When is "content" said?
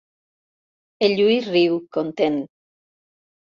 1.99-2.43